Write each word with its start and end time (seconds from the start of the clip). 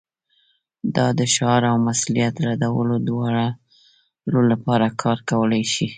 دا 0.95 1.07
د 1.19 1.21
شعار 1.33 1.63
او 1.71 1.77
مسؤلیت 1.87 2.35
ردولو 2.47 2.95
دواړو 3.07 4.41
لپاره 4.51 4.85
کار 5.01 5.17
کولی 5.29 5.63
شي 5.73 5.87